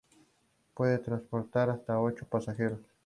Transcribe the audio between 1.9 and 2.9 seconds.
ocho pasajeros.